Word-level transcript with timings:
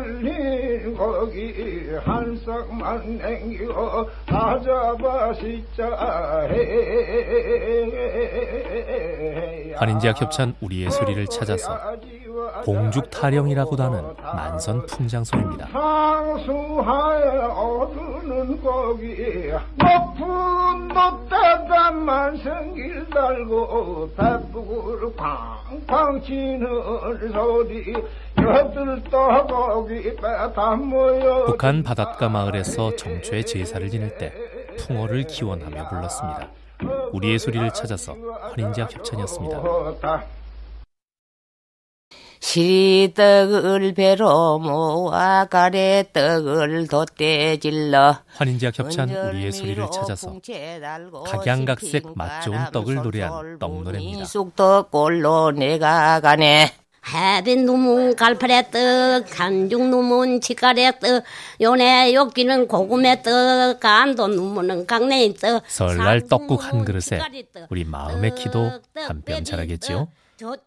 걸린 0.00 0.96
거기 0.96 1.90
한 2.02 2.36
싹만 2.44 3.18
남기고 3.18 4.08
다 4.26 4.60
잡아 4.60 5.32
씻자 5.34 6.48
환인제약 9.76 10.20
협찬 10.20 10.54
우리의 10.60 10.90
소리를 10.90 11.26
찾아서 11.26 11.78
봉죽 12.64 13.10
타령이라고도 13.10 13.82
하는 13.82 14.02
만선 14.22 14.86
모여 30.88 31.44
북한 31.46 31.82
바닷가 31.82 32.28
마을에서 32.28 32.96
정초의 32.96 33.44
제사를 33.44 33.88
지낼 33.90 34.16
때 34.18 34.32
풍어를 34.78 35.24
기원하며 35.24 35.88
불렀습니다. 35.88 36.48
우리의 37.12 37.38
소리를 37.38 37.70
찾아서 37.72 38.16
환인제약 38.54 38.94
협찬이었습니다. 38.94 39.60
시리떡을 42.50 43.94
배로 43.94 44.58
모아 44.58 45.44
가래떡을 45.44 46.88
돛대질러 46.88 48.16
환인제약 48.34 48.76
협찬 48.76 49.08
우리의 49.08 49.52
소리를 49.52 49.86
찾아서 49.92 50.34
각양각색 51.26 52.06
맛 52.16 52.40
좋은 52.40 52.58
떡을 52.72 52.96
노래한 52.96 53.58
떡노래입니다. 53.60 54.24
쑥떡 54.24 54.90
꼴로 54.90 55.52
내가 55.52 56.18
가네 56.18 56.72
해빈 57.14 57.66
누문 57.66 58.16
갈파래떡 58.16 59.30
간죽 59.30 59.88
누문 59.88 60.40
치가래떡 60.40 61.22
요네 61.60 62.14
욕기는 62.14 62.66
고구매떡 62.66 63.78
간도 63.78 64.26
누문은 64.26 64.86
강내떡 64.86 65.62
설날 65.68 66.26
떡국 66.26 66.64
한 66.64 66.84
그릇에 66.84 67.20
우리 67.70 67.84
마음의 67.84 68.34
키도 68.34 68.80
한뼘 68.96 69.44
자라겠지요. 69.44 70.08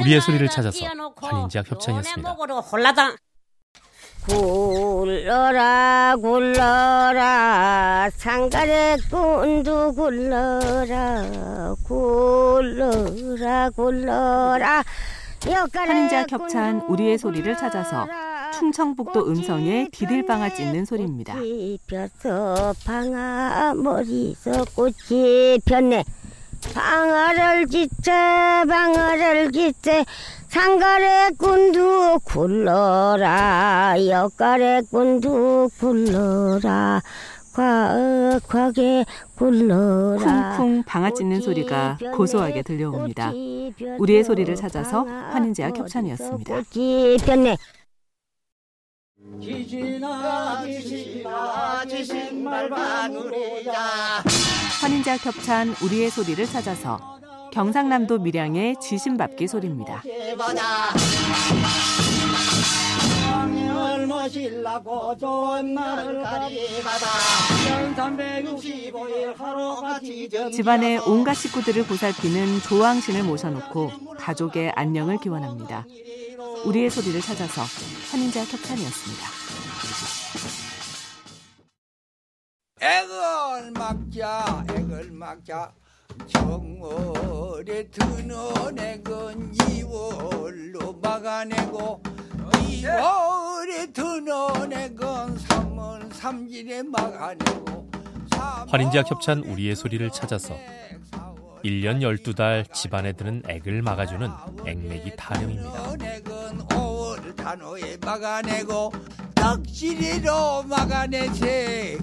우리의 0.00 0.20
소리를 0.20 0.48
찾아서 0.48 0.86
환인제약 1.16 1.70
협찬이었습니다. 1.70 2.36
굴러라 4.28 6.16
굴러라 6.20 8.10
상가래 8.16 8.96
꾼두 9.08 9.92
굴러라 9.94 11.74
굴러라 11.84 13.70
굴러라 13.70 14.84
환인제약 15.72 16.32
협찬 16.32 16.80
우리의 16.88 17.18
소리를 17.18 17.56
찾아서 17.56 18.06
충청북도 18.52 19.28
음성의 19.28 19.90
디딜방아 19.90 20.54
찢는 20.54 20.84
소리입니다. 20.84 21.36
펴서 21.86 22.74
방아 22.84 23.74
머리서 23.74 24.64
꽃이 24.74 25.58
폈네 25.64 26.04
방아를 26.74 27.66
짓자 27.66 28.64
방아를 28.68 29.52
짓자 29.52 30.04
상가래 30.48 31.30
꾼두 31.38 32.18
굴러라 32.24 33.96
역가래 34.06 34.82
꾼두 34.90 35.68
굴러라 35.78 37.02
과하게 37.54 39.04
굴러라 39.36 40.56
쿵쿵 40.56 40.82
방아 40.84 41.10
찢는 41.12 41.40
소리가 41.40 41.98
고소하게 42.14 42.62
들려옵니다. 42.62 43.32
우리의 43.98 44.24
소리를 44.24 44.54
찾아서 44.54 45.04
환인제약 45.04 45.78
협찬이었습니다. 45.78 46.54
꽃이 46.54 47.16
지지나 49.40 50.62
지시나 50.64 51.84
지신 51.86 52.44
말만 52.44 53.12
누리자 53.12 54.22
환인제약 54.80 55.24
협찬 55.24 55.74
우리의 55.82 56.10
소리를 56.10 56.44
찾아서 56.46 57.18
경상남도 57.52 58.18
밀양의 58.18 58.76
지신밥기 58.80 59.48
소리입니다. 59.48 60.02
모실라고 64.06 65.16
좋은 65.16 65.74
날을 65.74 66.22
가리바다 66.22 67.06
1365일 67.68 69.36
하루같이 69.36 70.28
집안의 70.52 70.98
온갖 71.06 71.34
식구들을 71.34 71.84
보살피는 71.86 72.60
조왕신을 72.62 73.22
모셔놓고 73.22 73.90
가족의 74.18 74.72
안녕을 74.74 75.18
기원합니다. 75.18 75.86
우리의 76.64 76.90
소리를 76.90 77.20
찾아서 77.20 77.62
환인제약 78.10 78.52
협찬이었습니다. 78.52 80.25
막자 83.86 84.64
액을 84.70 85.12
막자 85.12 85.72
정월에 86.26 87.88
드는 87.88 88.78
액은 88.80 89.52
2월로 89.52 91.00
막아내고 91.00 92.02
2월에 92.02 93.94
드는 93.94 94.72
액은 94.72 95.36
3월 95.36 96.10
3일에 96.10 96.84
막아내고 96.84 97.88
환인제약 98.68 99.08
협찬 99.08 99.44
우리의 99.44 99.76
소리를 99.76 100.10
찾아서 100.10 100.56
1년 101.64 102.00
12달 102.00 102.72
집안에 102.72 103.12
드는 103.12 103.44
액을 103.48 103.82
막아주는 103.82 104.28
액맥이 104.66 105.12
타령입니다. 105.16 105.96
액은 109.46 109.62
5월 109.62 110.62
단호에 110.62 110.62
막아내고 110.62 110.62
떡시리로 110.62 110.62
막아내세 110.64 111.98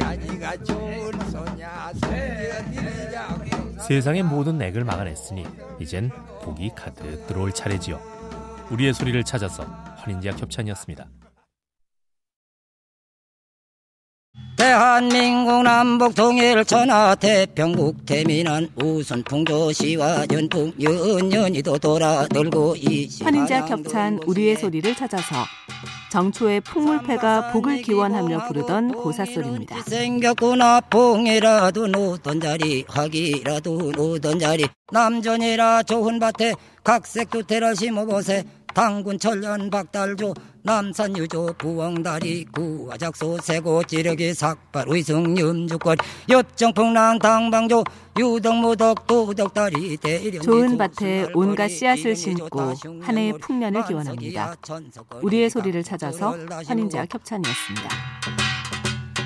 아니가 0.00 0.56
좋은 0.64 1.12
소냐 1.30 1.92
세상의 3.86 4.22
모든 4.22 4.60
액을 4.62 4.84
막아냈으니 4.84 5.44
이젠 5.80 6.10
복이 6.42 6.70
가득 6.74 7.26
들어올 7.26 7.52
차례지요. 7.52 8.00
우리의 8.70 8.94
소리를 8.94 9.22
찾아서 9.24 9.64
환인제약 9.96 10.40
협찬이었습니다. 10.40 11.06
대한민국 14.56 15.64
남북 15.64 16.14
통일 16.14 16.64
천하 16.64 17.14
태평국 17.16 18.06
태민한 18.06 18.68
우선 18.76 19.22
풍조시와 19.24 20.26
연풍 20.32 20.72
연연이도 20.80 21.78
돌아들고 21.78 22.76
이 22.76 23.08
환인제약 23.22 23.68
협찬 23.68 24.20
우리의 24.24 24.56
소리를 24.56 24.94
찾아서 24.94 25.34
정초의 26.12 26.60
풍물패가 26.60 27.52
복을 27.52 27.80
기원하며 27.80 28.46
부르던 28.46 28.92
고사소리입니다. 28.92 29.82
생겼구나. 29.84 30.80
봉이라도 30.82 31.86
놓던 31.86 32.38
자리 32.38 32.84
학이라도 32.86 33.92
놓던 33.96 34.38
자리. 34.38 34.66
남전이라 34.92 35.84
좋은 35.84 36.18
밭에 36.18 36.52
각색도 36.84 37.44
테러 37.44 37.72
심어보세 37.74 38.44
당군 38.74 39.18
천년 39.18 39.70
박달조 39.70 40.34
남산 40.62 41.16
유조 41.16 41.54
부엉다리 41.58 42.44
구화작소 42.46 43.38
세고 43.38 43.84
지력이 43.84 44.32
삭발 44.32 44.84
의승 44.88 45.36
염주권 45.36 45.96
엽정 46.30 46.72
풍랑 46.72 47.18
당방조 47.18 47.84
유덕 48.18 48.56
무덕 48.56 49.06
도덕다리 49.06 49.96
대령 49.98 50.42
좋은 50.42 50.78
밭에 50.78 51.28
온갖 51.34 51.68
씨앗을 51.68 52.16
심고 52.16 52.74
한 53.02 53.18
해의 53.18 53.32
풍년을 53.38 53.84
기원합니다. 53.84 54.54
우리의 55.22 55.50
소리를 55.50 55.82
찾아서 55.82 56.36
환인제약 56.66 57.12
협찬이었습니다. 57.12 57.88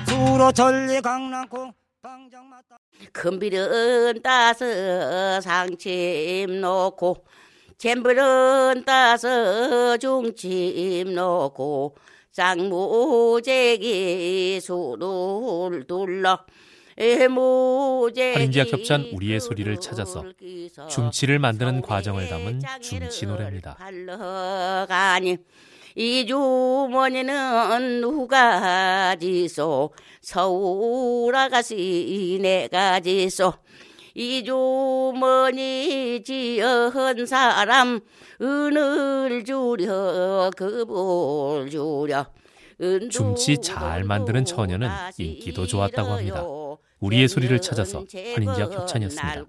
수로 0.07 0.51
전리 0.51 1.01
강남콩 1.01 1.71
금비른 3.13 4.21
따서 4.23 5.41
상침 5.41 6.61
놓고 6.61 7.25
잼불은 7.77 8.83
따서 8.85 9.97
중침 9.97 11.13
놓고 11.13 11.95
쌍무제기 12.31 13.79
수를 14.61 15.85
둘러 15.87 16.39
할인지약 16.97 18.73
협찬 18.73 19.11
우리의 19.13 19.39
소리를 19.39 19.79
찾아서 19.79 20.23
줌치를 20.89 21.37
만드는 21.37 21.81
과정을 21.83 22.27
담은 22.27 22.61
줌치 22.81 23.27
노래입니다. 23.27 23.77
이 25.95 26.25
주머니는 26.27 28.01
누가 28.01 29.15
지소 29.15 29.93
서울 30.21 31.35
아가씨 31.35 32.39
내가 32.41 32.99
지소 32.99 33.53
이 34.17 34.43
주머니 34.43 36.23
지은 36.25 37.27
사람 37.27 37.99
은을 38.41 39.43
주려 39.45 40.49
급을 40.57 41.69
주려 41.69 42.25
줌치 43.11 43.59
잘 43.59 44.03
만드는 44.03 44.43
처녀는 44.43 44.89
인기도 45.19 45.67
좋았다고 45.67 46.09
합니다. 46.09 46.43
우리의 46.99 47.27
소리를 47.27 47.61
찾아서 47.61 48.03
환인지약 48.33 48.73
협찬이었습니다. 48.73 49.45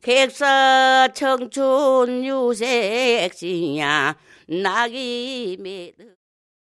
객사 0.00 1.08
청춘 1.14 2.24
유색시냐 2.24 4.16
낙이 4.48 5.56
매드 5.60 6.16